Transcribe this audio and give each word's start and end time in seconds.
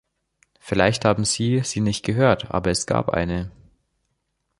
Vielleicht 0.59 1.05
haben 1.05 1.25
Sie 1.25 1.59
sie 1.63 1.79
nicht 1.79 2.03
gehört, 2.03 2.49
aber 2.49 2.71
es 2.71 2.87
gab 2.87 3.09
eine. 3.11 3.51